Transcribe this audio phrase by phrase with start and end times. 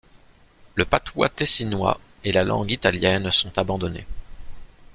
[0.73, 4.07] Le patois tessinois et la langue italienne sont abandonnés.